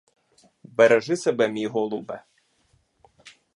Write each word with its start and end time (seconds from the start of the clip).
Бережи 0.63 1.17
себе, 1.17 1.47
мій 1.47 1.67
голубе! 1.67 2.23